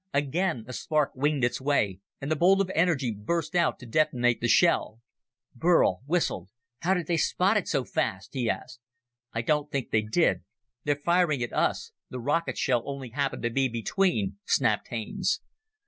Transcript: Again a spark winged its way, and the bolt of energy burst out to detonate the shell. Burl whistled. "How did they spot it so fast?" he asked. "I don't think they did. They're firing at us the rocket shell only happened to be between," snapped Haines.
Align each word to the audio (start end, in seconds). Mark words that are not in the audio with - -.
Again 0.15 0.65
a 0.67 0.73
spark 0.73 1.11
winged 1.13 1.43
its 1.43 1.61
way, 1.61 1.99
and 2.19 2.31
the 2.31 2.35
bolt 2.35 2.59
of 2.59 2.71
energy 2.73 3.13
burst 3.15 3.53
out 3.53 3.77
to 3.77 3.85
detonate 3.85 4.41
the 4.41 4.47
shell. 4.47 4.99
Burl 5.53 6.01
whistled. 6.07 6.49
"How 6.79 6.95
did 6.95 7.05
they 7.05 7.17
spot 7.17 7.55
it 7.55 7.67
so 7.67 7.83
fast?" 7.83 8.33
he 8.33 8.49
asked. 8.49 8.79
"I 9.31 9.43
don't 9.43 9.69
think 9.69 9.91
they 9.91 10.01
did. 10.01 10.41
They're 10.85 10.95
firing 10.95 11.43
at 11.43 11.53
us 11.53 11.91
the 12.09 12.19
rocket 12.19 12.57
shell 12.57 12.81
only 12.87 13.09
happened 13.09 13.43
to 13.43 13.51
be 13.51 13.67
between," 13.67 14.39
snapped 14.43 14.87
Haines. 14.87 15.39